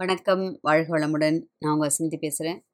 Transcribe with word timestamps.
வணக்கம் 0.00 0.58
வாழ்க 0.62 0.98
வளமுடன். 0.98 1.36
நான் 1.58 1.72
உங்கள் 1.72 1.90
வசந்தி 1.90 2.16
பேசுகிறேன் 2.16 2.64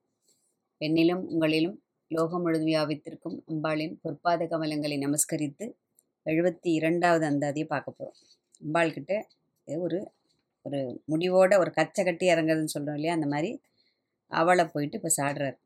என்னிலும் 0.81 1.23
உங்களிலும் 1.33 1.75
லோகம் 2.11 2.41
முழுதும் 2.41 2.67
வியாபித்திருக்கும் 2.67 3.37
அம்பாளின் 3.47 3.93
பொற்பாத 4.03 4.47
கமலங்களை 4.47 4.97
நமஸ்கரித்து 4.99 5.67
எழுபத்தி 6.25 6.71
இரண்டாவது 6.79 7.25
அந்தாதியை 7.31 7.65
பார்க்க 7.65 7.93
போகிறோம் 7.93 8.17
அம்பாள்கிட்ட 8.65 9.13
ஒரு 9.67 9.99
ஒரு 10.67 10.81
முடிவோட 11.09 11.59
ஒரு 11.59 11.71
கச்சை 11.71 12.05
கட்டி 12.05 12.29
இறங்குறதுன்னு 12.29 12.75
சொல்கிறோம் 12.77 12.95
இல்லையா? 12.95 13.15
அந்த 13.15 13.27
மாதிரி 13.27 13.61
அவளை 14.31 14.65
போயிட்டு 14.65 15.01
இப்போ 15.03 15.13
சாடுறார். 15.23 15.59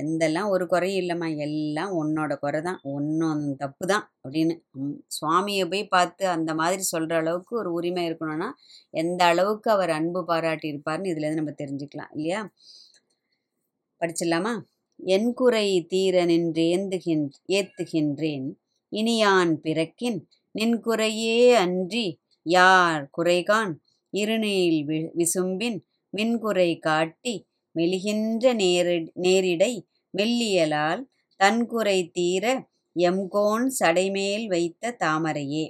எந்தெல்லாம் 0.00 0.48
ஒரு 0.48 0.66
குறையும் 0.66 1.00
இல்லைம்மா 1.02 1.28
எல்லாம் 1.38 1.92
உன்னோட 1.92 2.32
குறை 2.38 2.60
தான் 2.60 2.80
ஒன்றும் 2.82 3.44
தப்பு 3.56 3.86
தான் 3.86 4.04
அப்படின்னு. 4.24 4.54
சுவாமியை 5.08 5.64
போய் 5.68 5.84
பார்த்து 5.84 6.24
அந்த 6.26 6.54
மாதிரி 6.54 6.82
சொல்கிற 6.82 7.16
அளவுக்கு 7.16 7.56
ஒரு 7.56 7.72
உரிமை 7.72 8.04
இருக்கணும்னா 8.08 8.48
எந்த 8.94 9.24
அளவுக்கு 9.24 9.70
அவர் 9.70 9.90
அன்பு 9.90 10.22
பாராட்டி 10.24 10.68
இருப்பார்னு 10.72 11.10
இதுலேருந்து 11.12 11.42
நம்ம 11.42 11.54
தெரிஞ்சுக்கலாம் 11.62 12.12
இல்லையா? 12.14 12.40
படிச்சிடலாமா? 14.00 14.54
என் 15.00 15.30
குறை 15.34 15.66
தீர 15.88 16.24
நின்றேந்துகின் 16.24 17.24
ஏத்துகின்றேன் 17.50 18.48
இனியான் 18.92 19.54
பிறக்கின் 19.62 20.18
நின் 20.54 20.80
குறையே 20.80 21.38
அன்றி 21.56 22.06
யார் 22.46 23.02
குறைகான் 23.18 23.72
இருநீல் 24.12 24.80
வி 24.88 24.98
விசும்பின் 25.14 25.78
மின்குறை 26.14 26.70
காட்டி 26.78 27.34
மெலிகின்ற 27.74 28.54
நேரி 28.54 29.08
நேரிடை 29.22 29.72
மெல்லியலால் 30.18 31.02
தன்குறை 31.36 32.10
தீர 32.10 32.44
எம்கோன் 32.96 33.66
சடைமேல் 33.80 34.46
வைத்த 34.46 34.96
தாமரையே. 35.04 35.64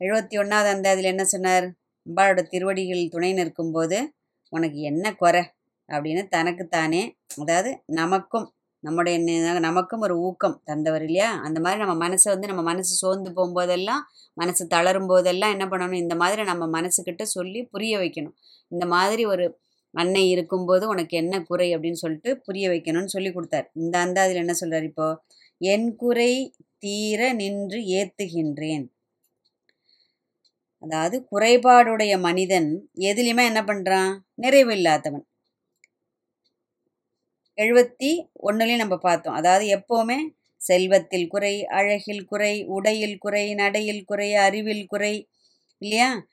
எழுபத்தி 0.00 0.38
ஒன்றாவது 0.38 0.68
அந்த 0.68 0.90
அதில் 0.90 1.04
என்ன 1.04 1.24
சொன்னார்? 1.24 1.66
அம்பாளோட 2.06 2.42
திருவடிகள் 2.42 3.08
துணை 3.08 3.32
நிற்கும்போது 3.32 4.12
உனக்கு 4.48 4.80
என்ன 4.80 5.14
குறை? 5.14 5.42
அப்படின்னு 5.88 6.28
தனக்குத்தானே 6.28 7.16
அதாவது 7.36 7.82
நமக்கும் 7.86 8.50
நம்முடைய 8.80 9.18
நமக்கும் 9.60 10.00
ஒரு 10.00 10.18
ஊக்கம் 10.18 10.60
தந்தவர் 10.64 11.02
இல்லையா? 11.02 11.30
அந்த 11.40 11.60
மாதிரி 11.60 11.84
நம்ம 11.84 12.08
மனசை 12.08 12.28
வந்து 12.28 12.46
நம்ம 12.46 12.62
மனசு 12.62 12.94
சோர்ந்து 12.94 13.30
போகும்போதெல்லாம் 13.30 14.02
மனசு 14.34 14.66
தளரும் 14.66 15.06
போதெல்லாம் 15.06 15.50
என்ன 15.50 15.64
பண்ணணும்? 15.66 15.94
இந்த 15.94 16.14
மாதிரி 16.14 16.42
நம்ம 16.42 16.80
மனசுக்கிட்ட 16.80 17.22
சொல்லி 17.22 17.62
புரிய 17.64 17.98
வைக்கணும். 17.98 18.36
இந்த 18.68 18.86
மாதிரி 18.86 19.24
ஒரு 19.24 19.58
அன்னை 19.96 20.30
இருக்கும்போது 20.30 20.88
உனக்கு 20.88 21.16
என்ன 21.16 21.42
குறை 21.42 21.76
அப்படின்னு 21.76 21.92
சொல்லிட்டு 21.92 22.40
புரிய 22.40 22.68
வைக்கணும்னு 22.68 23.04
சொல்லி 23.04 23.32
கொடுத்தார். 23.32 23.70
இந்த 23.74 23.98
அந்தாதில் 23.98 24.34
என்ன 24.34 24.54
சொல்றார் 24.60 24.82
இப்போ? 24.82 25.22
என் 25.58 25.96
குறை 25.96 26.54
தீர 26.78 27.32
நின்று 27.32 27.78
ஏத்துகின்றேன். 27.78 28.86
அதாவது 30.78 31.26
குறைபாடுடைய 31.32 32.18
மனிதன் 32.20 32.88
எதுலையுமே 32.98 33.44
என்ன 33.46 33.62
பண்றான்? 33.62 34.18
நிறைவு 34.34 34.72
இல்லாதவன். 34.72 35.26
எழுபத்தி 37.56 38.28
ஒன்றுலையும் 38.42 38.76
நம்ம 38.76 38.96
பார்த்தோம். 38.96 39.34
அதாவது 39.34 39.64
எப்போவுமே 39.78 40.16
செல்வத்தில் 40.56 41.28
குறை 41.28 41.66
அழகில் 41.66 42.24
குறை 42.24 42.64
உடையில் 42.64 43.18
குறை 43.18 43.54
நடையில் 43.54 44.04
குறை 44.04 44.34
அறிவில் 44.34 44.86
குறை 44.86 45.28
இல்லையா? 45.78 46.26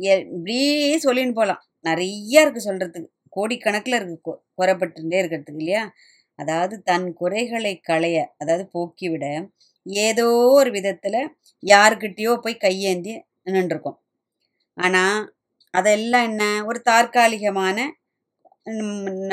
எ- 0.00 0.26
இப்படியே 0.30 0.98
சொல்லின்னு 0.98 1.32
போகலாம் 1.32 1.62
நிறைய 1.84 2.42
இருக்கு 2.42 2.60
சொல்றதுக்கு. 2.60 3.08
கோடிக்கணக்கில் 3.30 3.96
இருக்கு 3.96 4.18
கொ- 4.24 4.40
இருக்கிறதுக்கு 5.20 5.54
இல்லையா? 5.56 5.84
அதாவது 6.38 6.74
தன் 6.82 7.08
குறைகளை 7.14 7.74
களைய 7.82 8.18
அதாவது 8.38 8.64
போக்கிவிட 8.72 9.26
ஏதோ 9.86 10.26
ஒரு 10.54 10.70
விதத்தில் 10.70 11.20
யாருக்கிட்டேயோ 11.62 12.34
போய் 12.42 12.56
கையேந்தி 12.58 13.14
நின்றுருக்கோம். 13.46 13.98
ஆனால் 14.76 15.20
அதெல்லாம் 15.74 16.24
என்ன? 16.24 16.42
ஒரு 16.64 16.80
தற்காலிகமான 16.82 17.78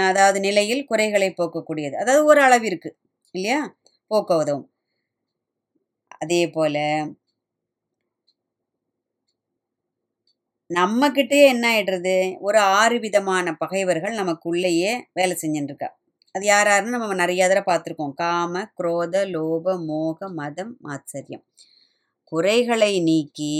அதாவது 0.06 0.40
நிலையில் 0.40 0.84
குறைகளை 0.86 1.30
போக்கக்கூடியது. 1.34 1.96
அதாவது 1.96 2.26
ஒரு 2.26 2.42
அளவிற்கு 2.42 2.90
இல்லையா? 3.36 3.60
போக்க 4.12 4.38
உதவும். 4.38 4.68
அதே 6.18 6.42
போல் 6.48 6.80
நம்மக்கிட்டே 10.70 11.38
என்ன 11.52 11.66
ஆயிடுறது? 11.72 12.16
ஒரு 12.40 12.60
ஆறு 12.80 12.98
விதமான 13.00 13.54
பகைவர்கள் 13.56 14.14
நமக்குள்ளேயே 14.14 14.92
வேலை 15.14 15.34
செஞ்சுட்டுருக்கா. 15.42 15.90
அது 16.36 16.46
யார் 16.46 16.70
யாருன்னு 16.70 16.96
நம்ம 16.96 17.16
நிறைய 17.16 17.48
தடவை 17.48 17.64
பார்த்துருக்கோம். 17.70 18.14
காம 18.22 18.62
குரோத 18.78 19.16
லோப 19.36 19.76
மோக 19.88 20.30
மதம் 20.40 20.74
ஆச்சரியம் 20.88 21.44
குறைகளை 22.32 22.92
நீக்கி 23.10 23.56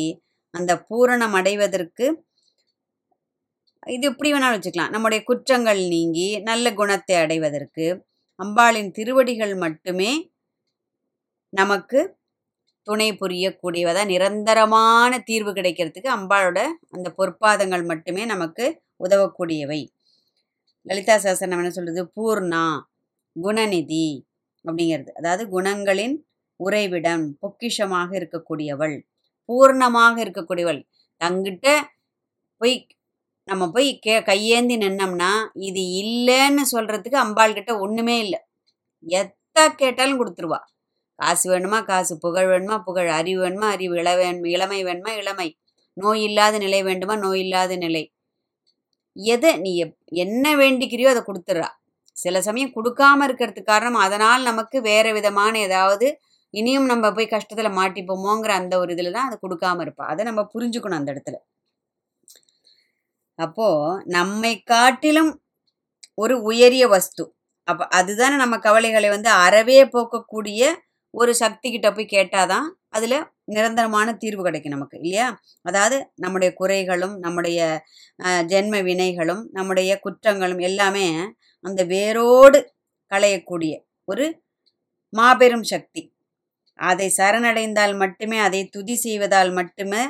அந்த 0.54 0.72
பூரணம் 0.88 1.36
அடைவதற்கு 1.40 2.06
இது 3.88 4.06
எப்படி 4.12 4.30
வேணாலும் 4.34 4.58
வச்சுக்கலாம். 4.58 4.94
நம்முடைய 4.96 5.20
குற்றங்கள் 5.24 5.82
நீங்கி 5.94 6.28
நல்ல 6.42 6.74
குணத்தை 6.74 7.16
அடைவதற்கு 7.16 7.86
அம்பாளின் 8.40 8.92
திருவடிகள் 8.92 9.54
மட்டுமே 9.58 10.12
நமக்கு 11.54 12.00
துணை 12.90 13.08
புரியக்கூடியவதா? 13.22 14.04
நிரந்தரமான 14.12 15.12
தீர்வு 15.30 15.52
கிடைக்கிறதுக்கு 15.58 16.10
அம்பாளோட 16.18 16.60
அந்த 16.96 17.08
பொற்பாதங்கள் 17.18 17.84
மட்டுமே 17.92 18.24
நமக்கு 18.34 18.66
உதவக்கூடியவை. 19.06 19.82
லலிதா 20.86 21.16
சாஸ்திரம் 21.26 21.62
என்ன 21.62 21.72
சொல்றது 21.78 22.02
பூர்ணா 22.16 22.64
குணநிதி 23.36 24.08
அப்படிங்கிறது. 24.66 25.12
அதாவது 25.20 25.44
குணங்களின் 25.56 26.16
உறைவிடம் 26.60 27.26
பொக்கிஷமாக 27.42 28.10
இருக்கக்கூடியவள் 28.20 28.96
பூர்ணமாக 29.50 30.16
இருக்கக்கூடியவள். 30.26 30.80
தங்கிட்ட 31.22 31.68
போய் 32.62 32.76
நம்ம 33.48 33.64
போய் 33.76 33.88
கே 34.06 34.16
கையேந்தி 34.30 34.76
நின்னோம்னா 34.82 35.30
இது 35.68 35.82
இல்லைன்னு 36.02 36.64
சொல்றதுக்கு 36.74 37.18
அம்பாள் 37.26 37.56
கிட்ட 37.58 37.72
ஒண்ணுமே 37.86 38.16
இல்லை. 38.26 38.40
எத்த 39.20 39.58
கேட்டாலும் 39.82 40.20
கொடுத்துருவா. 40.20 40.60
காசு 41.20 41.52
வேணுமா 41.52 41.84
காசு? 41.84 42.18
புகழ் 42.18 42.46
வேணுமா 42.46 42.84
புகழ். 42.84 43.10
அறிவு 43.10 43.46
வேணுமா 43.46 43.70
அறிவு. 43.70 43.98
இள 43.98 44.32
இளமை 44.32 44.84
வேணுமா 44.84 45.10
இளமை? 45.10 45.60
நோய் 45.94 46.24
இல்லாத 46.24 46.58
நிலை 46.58 46.84
வேண்டுமா 46.84 47.16
நோய் 47.16 47.40
இல்லாத 47.40 47.76
நிலை? 47.76 48.14
எதை 49.14 49.58
நீ 49.58 49.84
எப்- 49.84 49.98
என்ன 50.06 50.56
வேண்டிக்கிறியோ 50.56 51.06
அதை 51.06 51.22
கொடுத்துட்றா. 51.22 51.68
சில 52.14 52.42
சமயம் 52.42 52.72
கொடுக்காம 52.76 53.24
இருக்கிறதுக்கு 53.24 53.64
காரணம் 53.64 54.02
அதனால் 54.02 54.44
நமக்கு 54.44 54.82
வேற 54.82 55.12
விதமான 55.12 55.60
ஏதாவது 55.60 56.20
இனியும் 56.50 56.86
நம்ம 56.86 57.12
போய் 57.12 57.28
கஷ்டத்துல 57.28 57.70
மாட்டிப்போமோங்கிற 57.72 58.50
அந்த 58.50 58.80
ஒரு 58.80 58.94
இதுல 58.94 59.12
தான் 59.12 59.26
அதை 59.26 59.38
கொடுக்காம 59.42 59.88
இருப்பா. 59.88 60.06
அதை 60.06 60.26
நம்ம 60.26 60.50
புரிஞ்சுக்கணும் 60.54 60.94
அந்த 60.94 61.14
இடத்துல. 61.14 61.36
அப்போ 63.36 64.02
நம்மை 64.06 64.60
காட்டிலும் 64.60 65.42
ஒரு 66.14 66.42
உயரிய 66.42 66.88
வஸ்து. 66.88 67.36
அப்ப 67.64 67.88
அதுதானே 67.88 68.36
நம்ம 68.36 68.58
கவலைகளை 68.58 69.10
வந்து 69.10 69.30
அறவே 69.30 69.86
போக்கக்கூடிய 69.86 70.76
ஒரு 71.14 71.32
சக்தி 71.36 71.68
கிட்ட 71.72 71.88
போய் 71.92 72.14
கேட்டாதான் 72.16 72.68
அதுல 72.90 73.16
நிரந்தரமான 73.46 74.10
தீர்வு 74.14 74.44
கிடைக்கும் 74.44 74.76
நமக்கு 74.76 74.98
இல்லையா? 75.00 75.28
அதாவது 75.62 75.98
நம்முடைய 76.16 76.50
குறைகளும் 76.60 77.16
நம்முடைய 77.18 77.60
ஜென்ம 78.52 78.76
வினைகளும் 78.90 79.44
நம்முடைய 79.52 79.92
குற்றங்களும் 80.06 80.62
எல்லாமே 80.62 81.08
அந்த 81.66 81.82
வேரோடு 81.94 82.60
களையக்கூடிய 83.12 83.74
ஒரு 84.06 84.26
மாபெரும் 85.14 85.66
சக்தி. 85.66 86.04
அதை 86.80 87.08
சரணடைந்தால் 87.18 87.96
மட்டுமே 87.98 88.38
அதை 88.40 88.62
துதி 88.68 88.96
செய்வதால் 88.98 89.52
மட்டுமே 89.54 90.04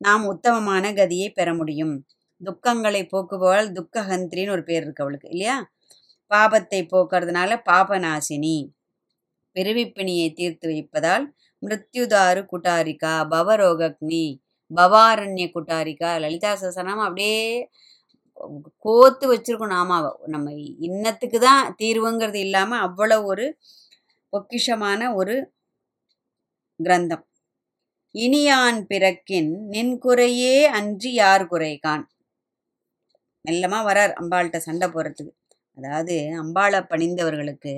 நாம் 0.00 0.24
உத்தமமான 0.26 0.84
கதியை 0.92 1.28
பெற 1.32 1.48
முடியும். 1.54 1.94
துக்கங்களை 2.40 3.02
போக்குபவள் 3.12 3.68
துக்கஹந்திரின்னு 3.78 4.54
ஒரு 4.56 4.64
பேர் 4.64 4.84
இருக்கு 4.84 5.04
அவளுக்கு 5.04 5.28
இல்லையா? 5.30 5.56
பாபத்தை 6.30 6.80
போக்குறதுனால 6.92 7.50
பாபநாசினி. 7.70 8.56
பிறவிப்பிணியை 9.56 10.28
தீர்த்து 10.34 10.66
வைப்பதால் 10.68 11.24
மிருத்யுதாரு 11.62 12.40
குட்டாரிகா 12.52 13.14
பவரோகக்னி 13.32 14.26
பவாரண்ய 14.70 15.46
குட்டாரிகா 15.54 16.10
லலிதா 16.22 16.52
சசனம் 16.56 17.02
அப்படியே 17.06 17.38
கோத்து 18.84 19.24
வச்சிருக்கணும் 19.30 19.76
நாம 19.76 19.98
நம்ம 20.26 20.52
இன்னத்துக்கு 20.88 21.38
தான் 21.40 21.64
தீர்வுங்கிறது 21.80 22.40
இல்லாம 22.46 22.78
அவ்வளவு 22.86 23.26
ஒரு 23.32 23.46
பொக்கிஷமான 24.32 25.00
ஒரு 25.14 25.34
கிரந்தம். 26.80 27.24
இனியான் 28.14 28.80
பிறக்கின் 28.90 29.50
நின் 29.72 29.94
குறையே 29.98 30.56
அன்றி 30.78 31.10
யார் 31.14 31.44
குறைகான்? 31.52 32.04
மெல்லமா 33.44 33.78
வரார் 33.88 34.12
அம்பாள்கிட்ட 34.20 34.58
சண்டை 34.66 34.86
போடுறதுக்கு. 34.88 35.32
அதாவது 35.78 36.14
அம்பாளை 36.42 36.80
பணிந்தவர்களுக்கு 36.90 37.72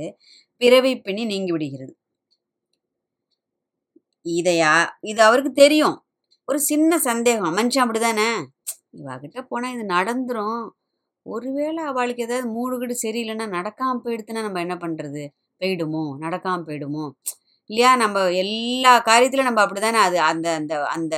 பிறவி 0.64 0.93
பிணி 1.06 1.25
நீங்கி 1.32 1.52
விடுகிறது. 1.55 1.93
இதையா 4.26 4.72
இது 5.11 5.20
அவருக்கு 5.22 5.52
தெரியும். 5.64 5.96
ஒரு 6.49 6.58
சின்ன 6.70 6.99
சந்தேகம். 7.08 7.56
மனுஷன் 7.58 7.84
அப்படிதானே 7.84 8.28
இவாகிட்ட 9.00 9.38
போனால் 9.50 9.75
இது 9.75 9.84
நடந்துரும். 9.96 10.62
ஒருவேளை 11.26 11.82
அவளுக்கு 11.90 12.25
ஏதாவது 12.26 12.46
மூடு 12.56 12.75
கீடு 12.81 12.94
சரியில்லைன்னா 13.05 13.46
நடக்காமல் 13.56 14.02
போயிடுத்துன்னா 14.05 14.43
நம்ம 14.46 14.61
என்ன 14.61 14.76
பண்ணுறது 14.76 15.22
போயிடுமோ? 15.61 16.05
நடக்காமல் 16.25 16.67
போயிடுமோ? 16.69 17.05
இல்லையா? 17.70 17.90
நம்ம 17.96 18.19
எல்லா 18.44 18.93
காரியத்திலும் 19.10 19.49
நம்ம 19.50 19.62
அப்படிதானே 19.67 20.00
அது 20.08 20.19
அந்த 20.31 20.46
அந்த 20.58 20.75
அந்த 20.96 21.17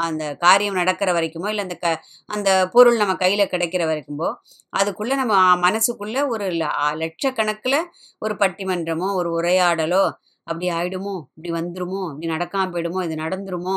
அந்த 0.00 0.36
காரியம் 0.36 0.74
நடக்கிற 0.74 1.12
வரைக்குமோ 1.12 1.48
இல்லை 1.48 1.64
அந்த 1.64 1.76
க 1.76 1.88
அந்த 2.28 2.68
பொருள் 2.72 2.96
நம்ம 2.96 3.14
கையில் 3.14 3.48
கிடைக்கிற 3.48 3.82
வரைக்கும்போ 3.86 4.28
அதுக்குள்ளே 4.72 5.14
நம்ம 5.14 5.34
மனசுக்குள்ளே 5.60 6.28
ஒரு 6.28 6.44
ல- 6.52 6.72
லட்சக்கணக்கில் 6.94 7.78
ஒரு 8.18 8.34
பட்டிமன்றமோ 8.34 9.14
ஒரு 9.14 9.40
உரையாடலோ 9.40 10.04
அப்படி 10.46 10.68
ஆயிடுமோ 10.70 11.14
இப்படி 11.34 11.50
வந்துருமோ 11.52 12.02
இப்படி 12.10 12.26
நடக்காமல் 12.26 12.72
போயிடுமோ 12.72 13.04
இது 13.04 13.14
நடந்துருமோ? 13.14 13.76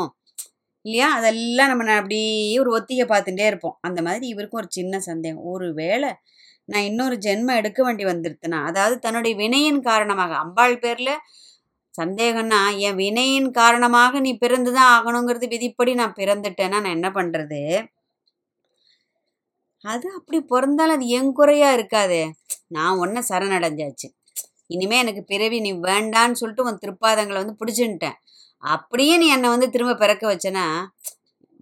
இல்லையா? 0.84 1.14
அதெல்லாம் 1.14 1.68
நம்ம 1.68 1.94
அப்படியே 1.94 2.58
ஒரு 2.58 2.70
ஒத்திகை 2.72 3.06
பார்த்துட்டே 3.06 3.46
இருப்போம். 3.46 3.78
அந்த 3.80 4.02
மாதிரி 4.02 4.26
இவருக்கும் 4.26 4.60
ஒரு 4.60 4.68
சின்ன 4.70 5.00
சந்தேகம். 5.00 5.42
ஒரு 5.44 5.74
வேளை 5.74 6.10
நான் 6.68 6.82
இன்னொரு 6.82 7.16
ஜென்மம் 7.16 7.56
எடுக்க 7.56 7.84
வேண்டி 7.84 8.04
வந்துருத்தேனா 8.04 8.64
அதாவது 8.64 8.98
தன்னுடைய 8.98 9.36
வினையின் 9.36 9.82
காரணமாக 9.82 10.34
அம்பாள் 10.36 10.78
பேரில் 10.78 11.12
சந்தேகம்னா 11.94 12.60
என் 12.86 12.98
வினையின் 13.02 13.48
காரணமாக 13.60 14.20
நீ 14.26 14.30
பிறந்து 14.42 14.70
தான் 14.76 14.90
ஆகணுங்கிறது 14.96 15.46
விதிப்படி 15.54 15.92
நான் 16.00 16.18
பிறந்துட்டேன்னா 16.20 16.78
நான் 16.84 16.96
என்ன 16.98 17.08
பண்றது? 17.18 17.60
அது 19.84 20.06
அப்படி 20.18 20.38
பிறந்தாலும் 20.52 20.96
அது 20.98 21.06
என் 21.18 21.32
குறையா 21.32 21.68
இருக்காது. 21.78 22.20
நான் 22.76 22.98
ஒன்ன 23.04 23.22
சரணடைஞ்சாச்சு. 23.30 24.08
இனிமே 24.74 24.96
எனக்கு 25.04 25.22
பிறவி 25.32 25.58
நீ 25.66 25.70
வேண்டான்னு 25.88 26.38
சொல்லிட்டு 26.40 26.66
உன் 26.68 26.82
திருப்பாதங்களை 26.82 27.38
வந்து 27.42 27.58
பிடிச்சுன்ட்டேன். 27.60 28.18
அப்படியே 28.64 29.14
நீ 29.22 29.26
என்னை 29.36 29.48
வந்து 29.54 29.68
திரும்ப 29.74 29.98
பிறக்க 30.02 30.24
வச்சனா 30.32 30.64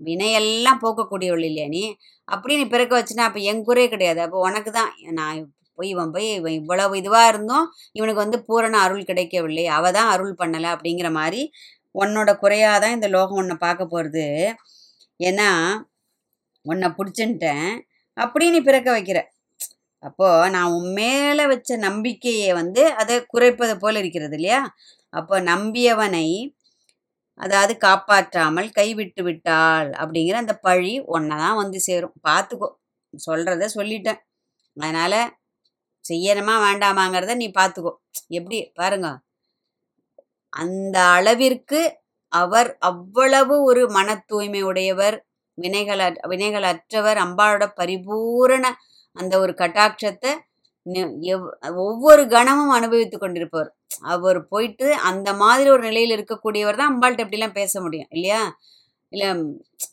வினையெல்லாம் 0.01 0.83
போக்கக்கூடியவள் 0.85 1.45
இல்லையா 1.51 1.69
நீ? 1.77 1.85
அப்படியே 2.29 2.57
நீ 2.61 2.67
பிறக்க 2.75 2.93
வச்சுனா 2.99 3.27
அப்போ 3.29 3.41
என் 3.51 3.63
குறையே 3.69 3.89
கிடையாது. 3.95 4.21
அப்போ 4.27 4.39
உனக்கு 4.49 4.71
தான் 4.79 4.91
நான் 5.19 5.39
போய் 5.79 5.91
இவன் 5.95 6.13
போய் 6.17 6.29
இவன் 6.39 6.57
இவ்வளவு 6.61 6.95
இதுவாக 7.01 7.31
இருந்தும் 7.33 7.67
இவனுக்கு 7.99 8.25
வந்து 8.25 8.39
பூரண 8.49 8.75
அருள் 8.87 9.09
கிடைக்கவில்லை. 9.11 9.65
அவ 9.79 9.91
தான் 9.99 10.11
அருள் 10.15 10.35
பண்ணலை 10.41 10.69
அப்படிங்கிற 10.75 11.11
மாதிரி 11.21 11.43
உன்னோட 11.95 12.31
குறையாக 12.43 12.79
தான் 12.85 12.97
இந்த 12.97 13.09
லோகம் 13.17 13.41
உன்னை 13.43 13.57
பார்க்க 13.67 13.93
போகிறது 13.95 14.27
ஏன்னா 15.21 15.49
உன்னை 16.67 16.89
பிடிச்சின்ட்டேன். 16.99 17.69
அப்படியே 18.17 18.51
நீ 18.55 18.61
பிறக்க 18.69 18.89
வைக்கிற. 18.97 19.19
அப்போது 20.03 20.51
நான் 20.55 20.73
உன் 20.77 20.91
மேலே 20.99 21.45
வச்ச 21.53 21.71
நம்பிக்கையை 21.89 22.51
வந்து 22.61 22.83
அதை 23.01 23.15
குறைப்பது 23.33 23.75
போல் 23.83 24.01
இருக்கிறது 24.03 24.37
இல்லையா? 24.39 24.61
அப்போ 25.15 25.37
நம்பியவனை 25.53 26.27
அதாவது 27.41 27.75
காப்பாற்றாமல் 27.87 28.69
கைவிட்டு 28.79 29.23
விட்டாள் 29.29 29.89
அப்படிங்கிற 30.03 30.37
அந்த 30.45 30.55
பழி 30.67 30.93
ஒன்றை 31.17 31.37
தான் 31.45 31.59
வந்து 31.63 31.79
சேரும். 31.89 32.15
பார்த்துக்கோ. 32.29 32.69
சொல்கிறத 33.15 33.69
சொல்லிட்டேன். 33.79 34.21
அதனால் 34.77 35.19
செய்யணுமா 36.09 36.55
வேண்டாமாங்கிறத 36.65 37.35
நீ 37.35 37.51
பார்த்துக்கோ 37.51 37.93
எப்படி? 38.29 38.73
பாருங்க. 38.75 39.09
அந்த 40.53 41.01
அளவிற்கு 41.09 41.81
அவர் 42.33 42.77
அவ்வளவு 42.81 43.63
ஒரு 43.63 43.91
மன 43.91 44.23
தூய்மை 44.27 44.63
உடையவர் 44.63 45.17
வினைகள் 45.59 46.03
வினைகள் 46.27 46.63
அற்றவர் 46.63 47.17
அம்பாளோட 47.17 47.73
பரிபூரண 47.75 48.67
அந்த 49.17 49.39
ஒரு 49.39 49.53
கட்டாட்சத்தை 49.53 50.33
எவ்- 51.27 51.53
ஒவ்வொரு 51.77 52.29
கணமும் 52.29 52.69
அனுபவித்து 52.69 53.19
கொண்டிருப்பவர். 53.19 53.71
அவர் 54.01 54.49
போயிட்டு 54.49 54.95
அந்த 54.95 55.33
மாதிரி 55.35 55.71
ஒரு 55.71 55.83
நிலையில் 55.83 56.15
இருக்கக்கூடியவர் 56.17 56.77
தான் 56.77 56.93
அம்பாள்கிட்ட 56.93 57.25
இப்படிலாம் 57.25 57.53
பேச 57.53 57.81
முடியும் 57.81 58.07
இல்லையா? 58.11 58.41
இல்லை 59.13 59.29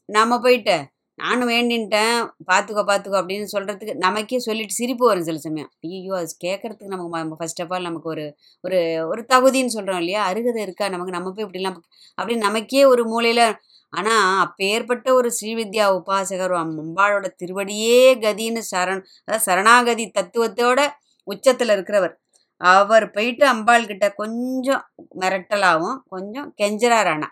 நாம 0.06 0.40
போயிட்டு 0.40 0.76
நானும் 1.20 1.50
வேண்டின்ட்டேன். 1.54 2.16
பார்த்துக்கோ 2.50 2.82
பார்த்துக்கோ 2.90 3.18
அப்படின்னு 3.22 3.48
சொல்கிறதுக்கு 3.54 3.94
நமக்கே 4.06 4.40
சொல்லிட்டு 4.48 4.78
சிரிப்பு 4.80 5.04
வரும் 5.10 5.28
சில 5.30 5.40
சமயம். 5.46 5.70
ஐயோ 5.88 6.14
அது 6.20 6.34
கேட்கறதுக்கு 6.46 6.94
நமக்கு 6.94 7.38
ஃபர்ஸ்ட் 7.42 7.62
ஆஃப் 7.64 7.72
ஆல் 7.76 7.88
நமக்கு 7.90 8.10
ஒரு 8.14 8.26
ஒரு 8.64 8.80
ஒரு 9.12 9.22
தகுதின்னு 9.34 9.76
சொல்கிறோம் 9.78 10.02
இல்லையா? 10.04 10.22
அருகதை 10.32 10.62
இருக்கா? 10.68 10.88
நமக்கு 10.96 11.16
நம்ம 11.18 11.32
போய் 11.36 11.46
இப்படிலாம் 11.48 11.80
அப்படின்னு 12.18 12.48
நமக்கே 12.48 12.84
ஒரு 12.94 13.06
மூலையில் 13.14 13.46
ஆனால் 13.94 14.26
அப்பேற்பட்ட 14.44 15.08
ஒரு 15.20 15.30
ஸ்ரீவித்யா 15.38 15.86
உபாசகர் 15.98 16.54
அம்பாளோட 16.64 17.28
திருவடியே 17.42 18.00
கதின்னு 18.26 18.62
சரண் 18.72 19.04
அதாவது 19.22 19.46
சரணாகதி 19.48 20.06
தத்துவத்தோட 20.18 20.80
உச்சத்தில் 21.28 21.74
இருக்கிறவர். 21.76 22.14
அவர் 22.62 23.06
போயிட்டு 23.16 23.46
அம்பாள் 23.54 23.90
கிட்ட 23.92 24.06
கொஞ்சம் 24.22 24.84
மிரட்டலாகவும் 25.22 25.98
கொஞ்சம் 26.14 26.50
கெஞ்சராரானா 26.62 27.30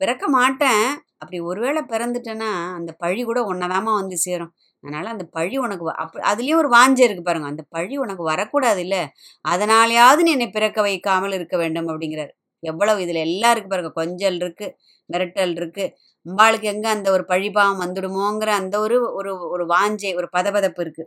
பிறக்க 0.00 0.24
மாட்டேன். 0.36 0.86
அப்படி 1.22 1.38
ஒருவேளை 1.42 1.82
பிறந்துட்டேன்னா 1.88 2.50
அந்த 2.78 2.90
பழி 2.98 3.22
கூட 3.22 3.40
உன்னதாமா 3.52 3.92
வந்து 4.00 4.16
சேரும். 4.18 4.52
அதனால 4.84 5.06
அந்த 5.08 5.24
பழி 5.36 5.56
உனக்கு 5.58 5.84
அப் 6.04 6.16
அதுலேயும் 6.30 6.60
ஒரு 6.62 6.70
வாஞ்சை 6.76 7.04
இருக்கு 7.06 7.22
பாருங்க. 7.22 7.48
அந்த 7.52 7.64
பழி 7.70 7.96
உனக்கு 7.96 8.24
வரக்கூடாது 8.24 8.80
இல்லை 8.80 9.02
அதனாலேயாவது 9.44 10.22
நீ 10.26 10.32
என்னை 10.32 10.48
பிறக்க 10.50 10.80
வைக்காமல் 10.82 11.36
இருக்க 11.38 11.56
வேண்டும் 11.56 11.88
அப்படிங்கிறார். 11.88 12.32
எவ்வளவு 12.62 13.02
இதில் 13.02 13.24
எல்லாம் 13.26 13.52
இருக்கு 13.52 13.70
பாருங்க. 13.70 13.92
கொஞ்சல் 14.00 14.38
இருக்கு 14.42 14.66
மிரட்டல் 15.10 15.54
இருக்கு. 15.56 15.84
அம்பாளுக்கு 16.26 16.66
எங்கே 16.72 16.88
அந்த 16.88 17.08
ஒரு 17.10 17.24
பழிபாவம் 17.28 17.82
வந்துடுமோங்கிற 17.84 18.50
அந்த 18.62 18.76
ஒரு 18.80 18.98
ஒரு 19.20 19.32
ஒரு 19.54 19.64
வாஞ்சை 19.66 20.12
ஒரு 20.20 20.28
பதபதப்பு 20.36 20.80
இருக்கு. 20.80 21.04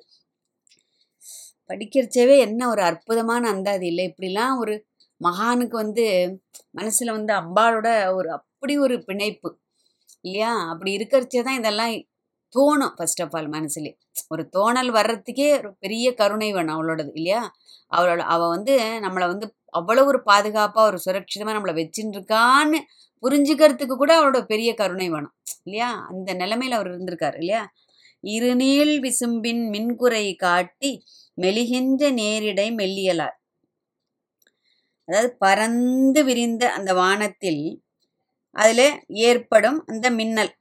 படிக்கிறச்சவே 1.69 2.35
என்ன 2.39 2.62
ஒரு 2.69 2.81
அற்புதமான 2.81 3.44
அந்தாதி 3.50 3.88
இல்லை. 3.88 4.06
இப்படிலாம் 4.12 4.56
ஒரு 4.59 4.73
மகானுக்கு 5.21 5.75
வந்து 5.75 6.06
மனசில் 6.71 7.15
வந்து 7.17 7.33
அம்பாளோட 7.33 7.89
ஒரு 8.15 8.29
அப்படி 8.31 8.73
ஒரு 8.77 8.95
பிணைப்பு. 9.03 9.50
இல்லையா? 10.25 10.51
அப்படி 10.72 10.92
இருக்கிறச்சே 10.98 11.42
தான் 11.48 11.60
இதெல்லாம் 11.62 11.94
தோணும் 12.56 12.94
ஃபர்ஸ்ட் 12.98 13.22
ஆஃப் 13.24 13.36
ஆல் 13.38 13.50
மனசுலே 13.54 13.92
ஒரு 14.33 14.44
தோணல் 14.56 14.92
வர்றதுக்கே 14.98 15.48
ஒரு 15.60 15.69
பெரிய 15.83 16.07
கருணை 16.22 16.50
வேணும் 16.54 16.75
அவளோடது 16.77 17.12
இல்லையா? 17.16 17.42
அவளோட 17.92 18.22
அவள் 18.36 18.54
வந்து 18.56 18.74
நம்மளை 19.06 19.27
வந்து 19.33 19.48
அவ்வளோ 19.80 20.04
ஒரு 20.12 20.19
பாதுகாப்பாக 20.30 20.89
ஒரு 20.89 21.00
சுரட்சிதமாக 21.06 21.56
நம்மளை 21.57 21.75
வச்சுட்டு 21.80 22.16
இருக்கான்னு 22.18 22.80
புரிஞ்சுக்கிறதுக்கு 23.24 23.95
கூட 23.95 24.12
அவளோட 24.18 24.39
பெரிய 24.54 24.69
கருணை 24.75 25.07
வேணும் 25.16 25.33
இல்லையா? 25.66 25.89
அந்த 26.12 26.30
நிலைமையில் 26.42 26.77
அவர் 26.77 26.92
இருந்திருக்காரு 26.92 27.38
இல்லையா? 27.44 27.63
இருநீள் 28.24 28.94
விசும்பின் 29.06 29.63
மின்குறை 29.74 30.25
காட்டி 30.44 30.92
மெலிகின்ற 31.38 32.04
நேரிடை 32.19 32.68
மெல்லியலார் 32.80 33.36
அதாவது 35.07 35.30
பறந்து 35.39 36.22
விரிந்த 36.27 36.63
அந்த 36.77 36.92
வானத்தில் 37.00 37.63
அதில் 38.55 39.03
ஏற்படும் 39.07 39.85
அந்த 39.85 40.09
மின்னல். 40.09 40.55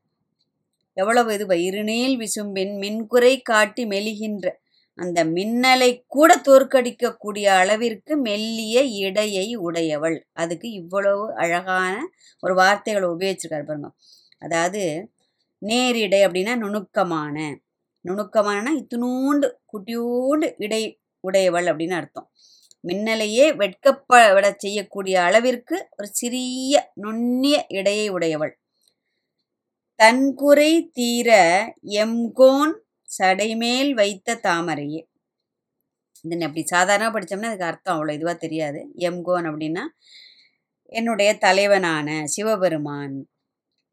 எவ்வளவு 0.93 1.35
இது 1.35 1.47
பா- 1.47 1.53
இருநீள் 1.53 2.17
விசும்பின் 2.17 2.79
மின்குறை 2.79 3.43
காட்டி 3.43 3.85
மெலிகின்ற 3.85 4.51
அந்த 4.95 5.25
மின்னலை 5.25 6.03
கூட 6.07 6.37
தோற்கடிக்கக்கூடிய 6.37 7.45
அளவிற்கு 7.45 8.17
மெல்லிய 8.17 8.83
இடையை 8.83 9.55
உடையவள். 9.55 10.29
அதுக்கு 10.33 10.71
இவ்வளவு 10.71 11.35
அழகான 11.37 12.09
ஒரு 12.41 12.55
வார்த்தைகளை 12.55 13.09
உபயோகிச்சிருக்காரு 13.09 13.65
பாருங்க. 13.65 13.93
அதாவது 14.39 15.11
நேரிடை 15.67 16.21
அப்படின்னா 16.21 16.57
நுணுக்கமான. 16.57 17.61
நுணுக்கமான 18.01 18.75
இத்தினூண்டு 18.75 19.51
குட்டியூண்டு 19.73 20.55
இடை 20.57 21.01
உடையவள் 21.21 21.65
அப்படின்னு 21.65 21.93
அர்த்தம். 21.93 22.31
மின்னலையே 22.85 23.47
வெட்கப்பட 23.61 24.47
செய்யக்கூடிய 24.57 25.17
அளவிற்கு 25.23 25.77
ஒரு 25.99 26.09
சிறிய 26.13 26.75
நுண்ணிய 26.95 27.57
இடையை 27.71 28.07
உடையவள். 28.11 28.55
தன்குறை 30.01 30.73
தீர 30.93 31.31
எம்கோன் 32.05 32.75
சடைமேல் 33.09 33.93
வைத்த 33.95 34.39
தாமரையே. 34.47 35.01
இது 36.25 36.45
அப்படி 36.47 36.63
சாதாரண 36.67 37.09
படித்தோம்னா 37.11 37.51
அதுக்கு 37.51 37.71
அர்த்தம் 37.71 37.97
அவ்வளோ 37.97 38.13
இதுவாக 38.19 38.37
தெரியாது. 38.39 38.81
எம்கோன் 39.09 39.47
அப்படின்னா 39.51 39.85
என்னுடைய 40.93 41.31
தலைவனான 41.39 42.09
சிவபெருமான். 42.35 43.17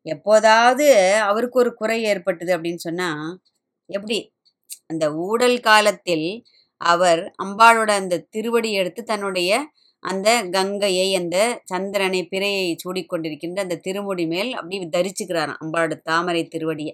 எப்போதாவது 0.06 0.88
அவருக்கு 1.30 1.58
ஒரு 1.60 1.72
குறை 1.74 1.98
ஏற்பட்டது 2.04 2.52
அப்படின்னு 2.58 2.86
சொன்னால் 2.88 3.26
எப்படி? 3.90 4.20
அந்த 4.88 5.06
ஊடல் 5.28 5.58
காலத்தில் 5.62 6.28
அவர் 6.82 7.22
அம்பாளோட 7.44 7.92
அந்த 8.02 8.24
திருவடி 8.36 8.70
எடுத்து 8.72 9.02
தன்னுடைய 9.04 9.52
அந்த 10.04 10.30
கங்கையை 10.56 11.08
அந்த 11.20 11.38
சந்திரனை 11.72 12.22
பிறையை 12.32 12.68
சூடிக்கொண்டிருக்கின்ற 12.84 13.60
அந்த 13.66 13.80
திருமுடி 13.86 14.26
மேல் 14.34 14.52
அப்படி 14.54 14.88
தரிச்சுக்கிறாராம் 14.98 15.62
அம்பாளோட 15.64 15.96
தாமரை 16.10 16.44
திருவடியை. 16.54 16.94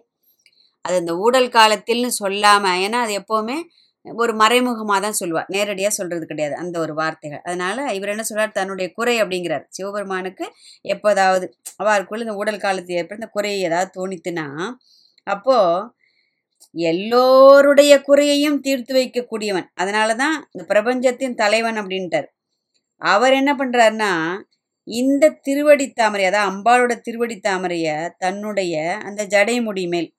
அது 0.85 0.95
அந்த 1.01 1.13
ஊடல் 1.25 1.49
காலத்தில்னு 1.49 2.09
சொல்லாம 2.21 2.73
ஏன்னா 2.85 2.99
அது 3.05 3.13
எப்போவுமே 3.21 3.57
ஒரு 4.05 4.33
மறைமுகமாக 4.41 4.99
தான் 5.05 5.17
சொல்லுவார் 5.19 5.49
நேரடியாக 5.49 5.93
சொல்றது 5.95 6.25
கிடையாது 6.25 6.55
அந்த 6.55 6.75
ஒரு 6.83 6.93
வார்த்தைகள். 6.93 7.41
அதனால 7.47 7.77
இவர் 7.93 8.11
என்ன 8.13 8.23
சொல்றார் 8.29 8.57
தன்னுடைய 8.59 8.87
குறை 8.93 9.15
அப்படிங்கிறார். 9.23 9.65
சிவபெருமானுக்கு 9.69 10.45
எப்போதாவது 10.85 11.47
அவருக்குள்ள 11.77 12.25
இந்த 12.27 12.35
ஊடல் 12.41 12.63
காலத்தில் 12.65 12.99
ஏற்பட்ட 12.99 13.21
இந்த 13.21 13.31
குறை 13.37 13.51
ஏதாவது 13.69 13.91
தோணித்துனா 13.97 14.45
அப்போது 15.27 15.87
எல்லோருடைய 16.75 17.93
குறையையும் 18.01 18.59
தீர்த்து 18.59 18.93
வைக்கக்கூடியவன். 18.93 19.67
அதனால 19.73 20.09
தான் 20.15 20.35
இந்த 20.51 20.63
பிரபஞ்சத்தின் 20.67 21.35
தலைவன் 21.35 21.79
அப்படின்ட்டார். 21.81 22.27
அவர் 23.01 23.33
என்ன 23.33 23.51
பண்ணுறாருன்னா 23.53 24.11
இந்த 24.87 25.31
திருவடி 25.41 25.85
தாமரை 25.91 26.25
அதாவது 26.25 26.51
அம்பாளோட 26.51 26.93
திருவடி 27.01 27.37
தாமரையை 27.39 27.95
தன்னுடைய 28.17 28.75
அந்த 29.03 29.21
ஜடைமுடி 29.25 29.83
மேல் 29.87 30.09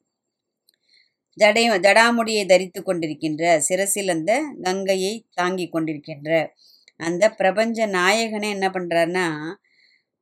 ஜடை 1.38 1.64
ஜடாமுடியை 1.78 2.44
தரித்து 2.46 2.80
கொண்டிருக்கின்ற 2.82 3.42
சிரசில் 3.58 4.08
அந்த 4.08 4.32
கங்கையை 4.64 5.12
தாங்கி 5.34 5.66
கொண்டிருக்கின்ற 5.68 6.30
அந்த 7.00 7.24
பிரபஞ்ச 7.30 7.86
நாயகனே 7.88 8.48
என்ன 8.50 8.68
பண்ணுறாருன்னா 8.68 9.26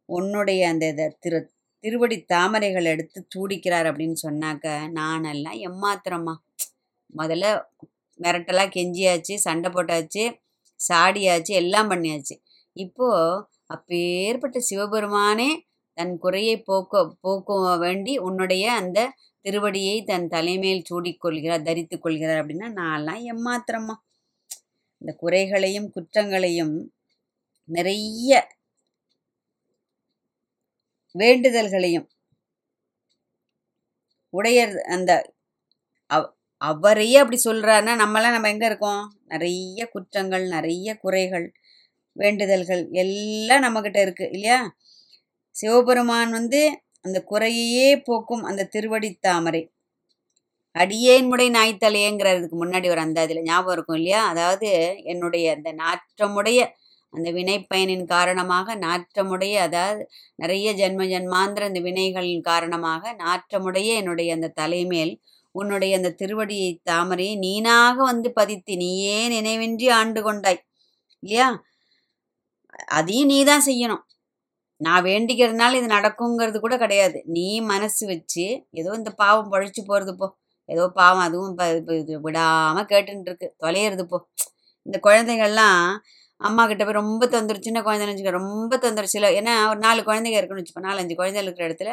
உன்னுடைய 0.09 0.63
அந்த 0.69 0.87
இத 0.87 1.13
திரு 1.21 1.39
திருவடி 1.87 2.17
தாமரைகள் 2.25 2.89
எடுத்து 2.93 3.19
சூடிக்கிறார் 3.33 3.89
அப்படின்னு 3.91 4.19
சொன்னாக்க 4.27 4.67
நானெல்லாம் 4.99 5.59
எம்மாத்திரம்மா. 5.69 6.35
முதல்ல 7.19 7.47
மிரட்டலாக 8.21 8.75
கெஞ்சியாச்சு 8.77 9.35
சண்டை 9.35 9.69
போட்டாச்சு 9.73 10.25
சாடியாச்சு 10.81 11.53
எல்லாம் 11.63 11.91
பண்ணியாச்சு. 11.91 12.35
இப்போது 12.77 13.45
அப்பேற்பட்ட 13.67 14.59
சிவபெருமானே 14.71 15.49
தன் 15.99 16.15
குறையை 16.19 16.57
போக்க 16.63 17.03
போக்க 17.21 17.77
வேண்டி 17.77 18.19
உன்னுடைய 18.19 18.65
அந்த 18.73 18.99
திருவடியை 19.45 19.97
தன் 20.05 20.27
தலைமையில் 20.29 20.87
சூடிக்கொள்கிறார் 20.91 21.67
தரித்து 21.69 21.97
கொள்கிறார் 21.99 22.41
அப்படின்னா 22.43 22.69
நான்லாம் 22.81 23.23
எம்மாத்திரம்மா. 23.33 23.97
இந்த 25.03 25.13
குறைகளையும் 25.23 25.89
குற்றங்களையும் 25.91 26.77
நிறைய 27.69 28.31
வேண்டுதல்களையும். 31.17 32.09
உடையர் 34.35 34.75
அந்த 34.95 35.11
அவரையே 36.63 37.17
அப்படி 37.19 37.39
சொல்கிறாருன்னா 37.45 37.95
நம்மளாம் 38.03 38.35
நம்ம 38.37 38.51
எங்கே 38.51 38.67
இருக்கோம்? 38.67 39.03
நிறைய 39.25 39.81
குற்றங்கள் 39.95 40.45
நிறைய 40.49 40.89
குறைகள் 40.97 41.47
வேண்டுதல்கள் 42.17 42.83
எல்லாம் 43.05 43.65
நம்மக்கிட்ட 43.65 43.99
இருக்குது 44.07 44.33
இல்லையா? 44.33 44.59
சிவபெருமான் 45.55 46.31
வந்து 46.31 46.61
அந்த 47.05 47.19
குறையே 47.25 47.89
போக்கும் 48.09 48.45
அந்த 48.45 48.69
திருவடி 48.75 49.11
தாமரை. 49.21 49.63
அடியேன் 50.75 51.29
முடை 51.29 51.47
நாய்த்தலையேங்கிறதுக்கு 51.51 52.57
முன்னாடி 52.63 52.87
ஒரு 52.91 53.01
அந்த 53.01 53.19
அதில் 53.21 53.43
ஞாபகம் 53.43 53.75
இருக்கும் 53.77 53.97
இல்லையா? 53.97 54.23
அதாவது 54.27 54.71
என்னுடைய 55.05 55.47
அந்த 55.57 55.71
நாற்றமுடைய 55.83 56.61
அந்த 57.17 57.29
வினைப்பயனின் 57.31 58.07
காரணமாக 58.07 58.75
நாற்றமுடைய 58.77 59.55
அதாவது 59.67 60.03
நிறைய 60.39 60.73
ஜென்ம 60.73 61.05
ஜென்மாந்திர 61.05 61.69
அந்த 61.69 61.81
வினைகளின் 61.81 62.43
காரணமாக 62.43 63.13
நாற்றமுடைய 63.23 63.89
என்னுடைய 63.95 64.35
அந்த 64.35 64.53
தலைமேல் 64.61 65.15
உன்னுடைய 65.55 65.93
அந்த 65.99 66.15
திருவடியை 66.21 66.71
தாமரையை 66.89 67.35
நீனாக 67.37 67.97
வந்து 68.05 68.29
பதித்து 68.33 68.75
நீயே 68.77 69.19
நினைவின்றி 69.29 69.87
ஆண்டு 69.91 70.21
கொண்டாய். 70.23 70.61
இல்லையா? 71.23 71.47
அதையும் 72.91 73.31
நீ 73.33 73.39
தான் 73.45 73.67
செய்யணும். 73.69 74.03
நான் 74.81 75.07
வேண்டிக்கிறதுனால 75.11 75.79
இது 75.81 75.89
நடக்குங்கிறது 75.97 76.59
கூட 76.61 76.75
கிடையாது. 76.77 77.19
நீ 77.37 77.47
மனசு 77.73 78.03
வச்சு 78.07 78.45
ஏதோ 78.71 78.91
இந்த 78.95 79.11
பாவம் 79.23 79.53
பழிச்சு 79.53 79.83
போகிறது 79.87 80.13
போ. 80.17 80.27
ஏதோ 80.69 80.85
பாவம் 81.01 81.25
அதுவும் 81.29 81.51
இப்போ 81.53 81.95
இது 82.03 82.15
விடாமல் 82.21 82.89
கேட்டுன்னு 82.93 83.27
இருக்கு 83.29 83.49
தொலையிறது 83.65 84.05
போ. 84.13 84.19
இந்த 84.87 84.97
குழந்தைகள்லாம் 85.07 85.87
அம்மா 86.41 86.63
கிட்ட 86.71 86.83
போய் 86.85 86.99
ரொம்ப 87.01 87.25
தொந்தரவு 87.35 87.67
சின்ன 87.67 87.79
குழந்தைன்னு 87.87 88.13
வச்சுக்க 88.13 88.33
ரொம்ப 88.41 88.73
தொந்தரவு. 88.85 89.13
சில 89.15 89.29
ஏன்னா 89.39 89.53
ஒரு 89.73 89.81
நாலு 89.87 90.01
குழந்தைங்க 90.09 90.39
இருக்குன்னு 90.41 90.63
வச்சுக்கோ 90.63 90.83
நாலஞ்சு 90.89 91.15
குழந்தை 91.21 91.43
இருக்கிற 91.45 91.67
இடத்துல 91.69 91.93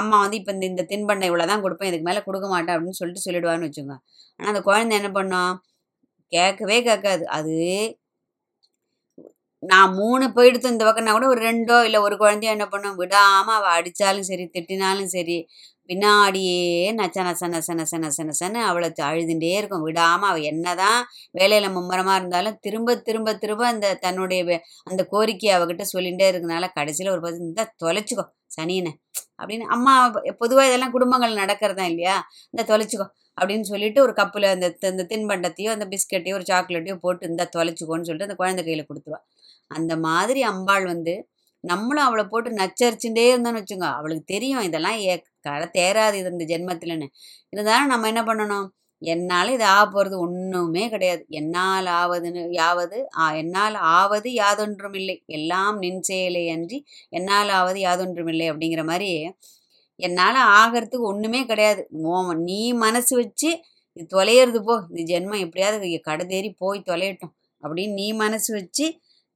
அம்மா 0.00 0.16
வந்து 0.24 0.38
இப்போ 0.40 0.52
இந்த 0.56 0.66
இந்த 0.72 0.84
தின்பண்டை 0.92 1.28
இவ்வளோ 1.30 1.46
தான் 1.52 1.64
கொடுப்பேன் 1.64 1.90
இதுக்கு 1.90 2.08
மேலே 2.10 2.22
கொடுக்க 2.28 2.48
மாட்டேன் 2.54 2.74
அப்படின்னு 2.76 3.00
சொல்லிட்டு 3.00 3.24
சொல்லிடுவான்னு 3.26 3.68
வச்சுக்கோங்க. 3.68 3.96
ஆனால் 4.40 4.52
அந்த 4.52 4.62
குழந்தை 4.68 4.94
என்ன 5.00 5.10
பண்ணும்? 5.18 5.54
கேட்கவே 6.32 6.78
கேட்காது. 6.90 7.24
அது 7.38 7.54
நான் 9.62 9.94
மூணு 9.94 10.26
போயிடுத்து 10.26 10.66
இந்த 10.66 10.84
பக்கம்னா 10.84 11.10
கூட 11.10 11.26
ஒரு 11.26 11.40
ரெண்டோ 11.40 11.84
இல்லை 11.84 12.00
ஒரு 12.00 12.16
குழந்தையோ 12.16 12.52
என்ன 12.52 12.66
பண்ணும்? 12.68 12.96
விடாமல் 12.96 13.54
அவள் 13.54 13.74
அடித்தாலும் 13.78 14.28
சரி 14.30 14.50
திட்டினாலும் 14.54 15.10
சரி 15.16 15.36
பின்னாடியே 15.88 16.60
நச்ச 16.94 17.16
நச 17.22 17.46
நச 17.48 17.74
நச 17.74 17.98
நச 17.98 18.18
நசன்னு 18.22 18.60
அவளை 18.70 18.92
அழுதுண்டே 19.02 19.50
இருக்கும். 19.56 19.82
விடாமல் 19.82 20.28
அவள் 20.28 20.40
என்ன 20.42 20.74
தான் 20.74 21.00
வேலையில் 21.30 21.70
மும்முரமாக 21.70 22.16
இருந்தாலும் 22.16 22.58
திரும்ப 22.60 22.96
திரும்ப 22.96 23.34
திரும்ப 23.34 23.66
அந்த 23.66 23.94
தன்னுடைய 23.94 24.60
அந்த 24.84 25.04
கோரிக்கையை 25.04 25.60
அவகிட்ட 25.60 25.84
சொல்லிகிட்டே 25.92 26.28
இருக்கனால 26.32 26.68
கடைசியில் 26.74 27.12
ஒரு 27.12 27.20
பத்து 27.20 27.40
இந்த 27.40 27.74
தொலைச்சிக்கோ 27.84 28.26
சனியனை 28.56 28.92
அப்படின்னு. 29.42 29.66
அம்மா 29.76 29.94
பொதுவாக 30.38 30.68
இதெல்லாம் 30.68 30.90
குடும்பங்கள் 30.90 31.34
நடக்கிறதா 31.34 31.82
இல்லையா? 31.82 32.16
இந்த 32.50 32.62
தொலைச்சிக்கோ 32.72 33.06
அப்படின்னு 33.40 33.60
சொல்லிட்டு 33.62 34.02
ஒரு 34.02 34.12
கப்பில் 34.12 34.44
அந்த 34.44 34.76
தி- 34.80 35.06
தின்பண்டத்தையோ 35.12 35.68
அந்த 35.68 35.86
பிஸ்கட்டையோ 35.86 36.32
ஒரு 36.32 36.44
சாக்லேட்டையோ 36.50 36.96
போட்டு 36.96 37.28
இந்த 37.28 37.48
தொலைச்சிக்கோன்னு 37.56 38.08
சொல்லிட்டு 38.08 38.28
அந்த 38.28 38.34
குழந்தை 38.34 38.64
கையில் 38.64 38.86
கொடுத்துருவா. 38.86 39.20
அந்த 39.70 39.96
மாதிரி 39.96 40.42
அம்பாள் 40.42 40.84
வந்து 40.84 41.14
நம்மளும் 41.64 42.04
அவளை 42.04 42.24
போட்டு 42.24 42.50
நச்சரிச்சுட்டே 42.50 43.24
இருந்தோம்னு 43.32 43.60
வச்சுங்க 43.62 43.88
அவளுக்கு 43.98 44.24
தெரியும் 44.24 44.60
இதெல்லாம் 44.60 44.98
ஏ 45.02 45.14
களை 45.40 45.66
தேராது 45.78 46.14
இது 46.14 46.30
இந்த 46.30 46.44
ஜென்மத்தில்னு. 46.44 47.06
இருந்தாலும் 47.52 47.86
நம்ம 47.86 48.06
என்ன 48.06 48.22
பண்ணணும்? 48.22 48.66
என்னால் 49.02 49.50
இது 49.50 49.64
ஆக 49.64 49.84
போகிறது 49.86 50.16
ஒன்றுமே 50.20 50.88
கிடையாது. 50.88 51.22
என்னால் 51.30 51.86
ஆவதுன்னு 52.00 52.42
யாவது 52.52 53.08
ஆ, 53.18 53.32
என்னால் 53.32 53.74
ஆவது 53.92 54.30
யாதொன்றும் 54.34 54.94
இல்லை. 54.94 55.16
எல்லாம் 55.26 55.78
நின் 55.78 56.02
செயலே 56.02 56.50
அன்றி 56.50 56.78
என்னால் 57.08 57.48
ஆவது 57.48 57.80
யாதொன்றும் 57.80 58.26
இல்லை 58.26 58.50
அப்படிங்கிற 58.50 58.84
மாதிரி 58.84 59.10
என்னால் 60.00 60.38
ஆகிறதுக்கு 60.52 61.10
ஒன்றுமே 61.12 61.46
கிடையாது. 61.46 61.82
நீ 62.44 62.60
மனசு 62.84 63.16
வச்சு 63.16 63.50
இது 63.96 64.06
தொலையிறது 64.16 64.60
போ. 64.62 64.74
இந்த 64.90 65.02
ஜென்மம் 65.12 65.40
எப்படியாவது 65.40 66.00
கடை 66.02 66.26
தேறி 66.26 66.50
போய் 66.58 66.86
தொலையட்டும் 66.86 67.32
அப்படின்னு 67.62 67.92
நீ 67.92 68.12
மனசு 68.14 68.50
வச்சு 68.54 68.86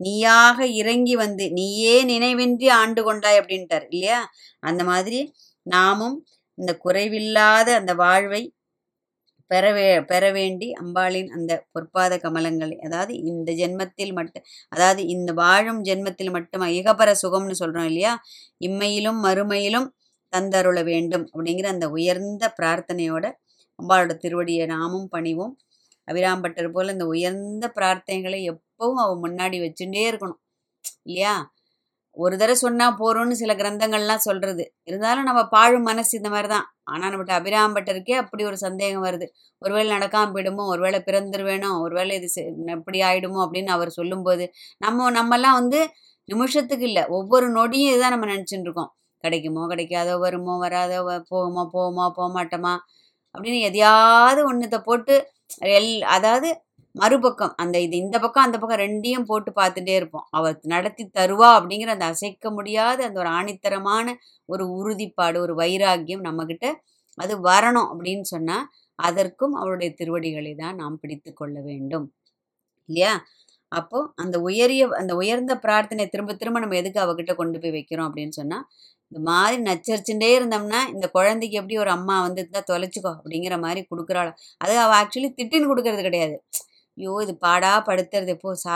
நீயாக 0.00 0.66
இறங்கி 0.80 1.14
வந்து 1.16 1.44
நீயே 1.52 1.96
நினைவின்றி 2.04 2.68
ஆண்டு 2.80 3.02
கொண்டாய் 3.04 3.40
அப்படின்ட்டார் 3.40 3.86
இல்லையா? 3.90 4.20
அந்த 4.62 4.82
மாதிரி 4.84 5.20
நாமும் 5.66 6.16
இந்த 6.58 6.72
குறைவில்லாத 6.84 7.68
அந்த 7.80 7.92
வாழ்வை 8.02 8.42
பெற 9.50 9.64
வே 9.76 9.86
பெற 10.10 10.24
வேண்டி 10.32 10.68
அம்பாளின் 10.82 11.30
அந்த 11.36 11.52
பொற்பாத 11.74 12.14
கமலங்களை 12.22 12.76
அதாவது 12.86 13.12
இந்த 13.30 13.50
ஜென்மத்தில் 13.52 14.12
மட்டும் 14.12 14.44
அதாவது 14.72 15.02
இந்த 15.14 15.30
வாழும் 15.40 15.80
ஜென்மத்தில் 15.88 16.32
மட்டும் 16.36 16.64
இகபர 16.78 17.10
சுகம்னு 17.22 17.56
சொல்கிறோம் 17.62 17.88
இல்லையா? 17.90 18.12
இம்மையிலும் 18.60 19.20
மறுமையிலும் 19.26 19.88
தந்தருள 20.32 20.78
வேண்டும் 20.90 21.26
அப்படிங்கிற 21.32 21.68
அந்த 21.74 21.88
உயர்ந்த 21.96 22.44
பிரார்த்தனையோட 22.58 23.24
அம்பாளோட 23.78 24.14
திருவடியை 24.24 24.66
நாமும் 24.74 25.08
பணிவோம். 25.14 25.54
அபிராம்பட்டர் 26.08 26.72
போல் 26.74 26.94
இந்த 26.94 27.06
உயர்ந்த 27.14 27.66
பிரார்த்தனைகளை 27.76 28.40
எப் 28.50 28.63
எப்பவும் 28.74 28.94
அவன் 28.94 29.32
முன்னாடி 29.32 29.58
வச்சுட்டே 29.58 30.08
இருக்கணும். 30.10 30.40
இல்லையா? 31.02 31.52
ஒரு 32.16 32.36
தடவை 32.36 32.54
சொன்னால் 32.54 32.96
போகிறோம்னு 32.98 33.30
சில 33.30 33.54
கிரந்தங்கள்லாம் 33.54 34.16
சொல்கிறது 34.16 34.74
இருந்தாலும் 34.82 35.22
நம்ம 35.22 35.48
பாழும் 35.48 35.82
மனசு 35.82 36.16
இந்த 36.16 36.28
மாதிரி 36.28 36.48
தான் 36.48 36.74
ஆனால் 36.82 37.12
நம்மகிட்ட 37.12 37.28
அபிராம்பட்டருக்கே 37.28 38.12
அப்படி 38.12 38.44
ஒரு 38.44 38.58
சந்தேகம் 38.58 39.04
வருது. 39.04 39.26
ஒருவேளை 39.58 39.96
நடக்காம 39.96 40.32
போயிடுமோ? 40.34 40.66
ஒருவேளை 40.66 41.02
பிறந்துருவேனோ? 41.06 41.80
ஒருவேளை 41.80 42.16
இது 42.16 42.30
செ- 42.34 42.66
எப்படி 42.66 43.00
ஆயிடுமோ? 43.00 43.48
அப்படின்னு 43.50 43.64
அவர் 43.64 43.90
சொல்லும்போது 43.90 44.50
நம்ம 44.78 45.10
நம்மலாம் 45.10 45.52
வந்து 45.52 45.90
நிமிஷத்துக்கு 46.24 46.86
இல்லை. 46.86 47.06
ஒவ்வொரு 47.06 47.52
நொடியும் 47.52 47.88
இதுதான் 47.88 48.18
நம்ம 48.18 48.26
நினச்சிட்டு 48.26 48.60
இருக்கோம். 48.60 48.96
கிடைக்குமோ? 49.18 49.66
கிடைக்காதோ? 49.66 50.18
வருமோ? 50.18 50.68
வராதோ? 50.68 51.02
வ- 51.04 51.22
போகுமோ? 51.34 51.68
போகுமோ? 51.72 52.10
போக 52.14 52.44
மாட்டோமா 52.44 52.76
அப்படின்னு 53.38 53.60
எதையாவது 53.60 54.44
ஒன்றத்தை 54.44 54.80
போட்டு 54.84 55.30
எல் 55.60 56.00
அதாவது 56.00 56.63
மறுபக்கம் 56.94 57.54
அந்த 57.62 57.76
இது 57.84 57.96
இந்த 58.04 58.16
பக்கம் 58.24 58.46
அந்த 58.46 58.56
பக்கம் 58.58 58.80
ரெண்டையும் 58.84 59.26
போட்டு 59.30 59.50
பார்த்துட்டே 59.60 59.94
இருப்போம். 60.00 60.26
அவள் 60.30 60.54
நடத்தி 60.72 61.04
தருவா 61.18 61.48
அப்படிங்கிற 61.58 61.92
அந்த 61.96 62.06
அசைக்க 62.12 62.50
முடியாத 62.50 62.98
அந்த 63.08 63.18
ஒரு 63.22 63.30
ஆணித்தரமான 63.38 64.06
ஒரு 64.48 64.64
உறுதிப்பாடு 64.78 65.38
ஒரு 65.44 65.54
வைராக்கியம் 65.62 66.26
நம்மக்கிட்ட 66.28 66.66
அது 67.18 67.34
வரணும் 67.48 67.88
அப்படின்னு 67.92 68.26
சொன்னால் 68.34 68.66
அதற்கும் 68.98 69.54
அவளுடைய 69.60 69.90
திருவடிகளை 70.00 70.52
தான் 70.62 70.78
நாம் 70.80 71.00
பிடித்து 71.02 71.30
கொள்ள 71.32 71.56
வேண்டும். 71.68 72.06
இல்லையா? 72.88 73.12
அப்போ 73.72 73.98
அந்த 74.22 74.36
உயரிய 74.48 74.82
அந்த 75.00 75.12
உயர்ந்த 75.20 75.52
பிரார்த்தனை 75.64 76.04
திரும்ப 76.06 76.32
திரும்ப 76.40 76.58
நம்ம 76.64 76.76
எதுக்கு 76.82 77.00
அவகிட்ட 77.04 77.32
கொண்டு 77.40 77.58
போய் 77.62 77.74
வைக்கிறோம் 77.76 78.08
அப்படின்னு 78.08 78.34
சொன்னா 78.40 78.58
இந்த 79.12 79.20
மாதிரி 79.30 79.56
நச்சரிச்சுட்டே 79.68 80.28
இருந்தோம்னா 80.38 80.80
இந்த 80.94 81.06
குழந்தைக்கு 81.16 81.58
எப்படி 81.60 81.76
ஒரு 81.84 81.90
அம்மா 81.96 82.14
வந்து 82.26 82.40
இருந்தா 82.42 82.62
தொலைச்சிக்கோ 82.70 83.10
அப்படிங்கிற 83.18 83.56
மாதிரி 83.64 83.80
கொடுக்குறாள்? 83.90 84.30
அது 84.64 84.72
அவள் 84.84 84.98
ஆக்சுவலி 85.00 85.30
திட்டின்னு 85.40 85.70
கொடுக்கறது 85.72 86.04
கிடையாது. 86.08 86.36
ஐயோ 86.98 87.12
இது 87.24 87.32
பாடா 87.44 87.70
படுத்துறது. 87.88 88.30
எப்போ 88.36 88.50
சா 88.64 88.74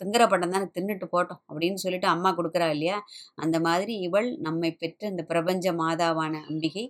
திங்கிற 0.00 0.22
பட்டம் 0.32 0.54
தானே 0.54 0.66
தின்னுட்டு 0.76 1.06
போட்டோம் 1.14 1.40
அப்படின்னு 1.50 1.78
சொல்லிட்டு 1.84 2.08
அம்மா 2.14 2.30
கொடுக்குறா 2.38 2.66
இல்லையா? 2.74 2.96
அந்த 3.44 3.56
மாதிரி 3.66 3.94
இவள் 4.06 4.28
நம்மை 4.46 4.70
பெற்ற 4.82 5.02
இந்த 5.12 5.22
பிரபஞ்ச 5.32 5.72
மாதாவான 5.82 6.34
அம்பிகை. 6.50 6.84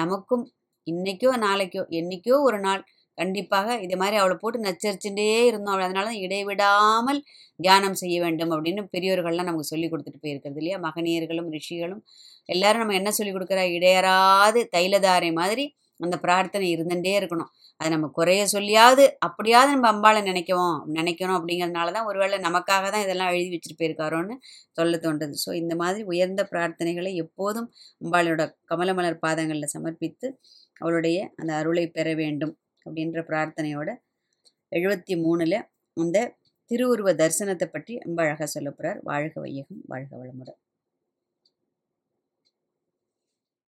நமக்கும் 0.00 0.44
இன்னைக்கோ 0.86 1.32
நாளைக்கோ 1.46 1.82
என்னைக்கோ 2.00 2.36
ஒரு 2.48 2.58
நாள் 2.66 2.82
கண்டிப்பாக 3.18 3.74
இது 3.84 3.96
மாதிரி 4.00 4.16
அவளை 4.20 4.36
போட்டு 4.42 4.58
நச்சரிச்சுட்டே 4.66 5.26
இருந்தோம். 5.50 5.74
அவள் 5.74 5.86
அதனால 5.88 6.06
தான் 6.10 6.22
இடைவிடாமல் 6.26 7.20
தியானம் 7.60 7.98
செய்ய 8.02 8.16
வேண்டும் 8.24 8.52
அப்படின்னு 8.54 8.82
பெரியோர்கள்லாம் 8.94 9.48
நமக்கு 9.50 9.72
சொல்லி 9.72 9.88
கொடுத்துட்டு 9.92 10.22
போயிருக்கிறது 10.24 10.60
இல்லையா? 10.62 10.78
மகனியர்களும் 10.86 11.50
ரிஷிகளும் 11.56 12.02
எல்லாரும் 12.48 12.82
நம்ம 12.82 12.96
என்ன 13.00 13.10
சொல்லி 13.18 13.32
கொடுக்குறா? 13.36 13.64
இடையறாது 13.76 14.62
தைலதாரை 14.76 15.30
மாதிரி 15.40 15.64
அந்த 16.00 16.16
பிரார்த்தனை 16.24 16.66
இருந்துட்டே 16.74 17.12
இருக்கணும். 17.20 17.50
அதை 17.80 17.88
நம்ம 17.94 18.06
குறைய 18.18 18.42
சொல்லியாவது 18.54 19.04
அப்படியாவது 19.26 19.70
நம்ம 19.74 19.88
அம்பாளை 19.94 20.20
நினைக்கவும் 20.30 20.76
நினைக்கணும் 20.96 21.36
அப்படிங்கிறதுனால 21.38 21.92
தான் 21.96 22.08
ஒருவேளை 22.10 22.38
நமக்காக 22.46 22.84
தான் 22.94 23.04
இதெல்லாம் 23.06 23.32
எழுதி 23.34 23.50
வச்சுட்டு 23.54 23.78
போயிருக்காரோன்னு 23.80 24.36
சொல்ல 24.78 25.00
தோன்றது. 25.04 25.36
ஸோ 25.44 25.52
இந்த 25.62 25.74
மாதிரி 25.82 26.04
உயர்ந்த 26.12 26.44
பிரார்த்தனைகளை 26.52 27.12
எப்போதும் 27.24 27.68
அம்பாளோட 28.04 28.44
கமலமலர் 28.72 29.22
பாதங்களில் 29.26 29.74
சமர்ப்பித்து 29.76 30.28
அவளுடைய 30.80 31.18
அந்த 31.40 31.50
அருளை 31.60 31.86
பெற 31.96 32.08
வேண்டும் 32.22 32.54
அப்படின்ற 32.86 33.20
பிரார்த்தனையோட 33.30 33.90
எழுபத்தி 34.72 35.14
மூணில் 35.24 35.58
அந்த 35.96 36.26
திருவுருவ 36.70 37.10
தரிசனத்தை 37.20 37.66
பற்றி 37.68 37.94
ரொம்ப 38.04 38.20
அழகாக 38.24 38.48
சொல்ல 38.54 38.68
போகிறார் 38.70 39.00
வாழ்க 39.10 39.34
வையகம் 39.44 39.82
வாழ்க 39.92 40.12
வளமுடன். 40.20 40.58